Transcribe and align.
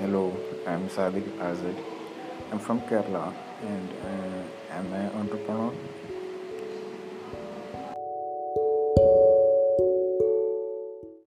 Hello, 0.00 0.34
I'm 0.66 0.88
Sadiq 0.88 1.26
Azad. 1.38 1.76
I'm 2.50 2.58
from 2.58 2.80
Kerala 2.80 3.34
and 3.62 3.90
uh, 3.92 4.74
I'm 4.74 4.90
an 4.90 5.14
entrepreneur 5.20 5.70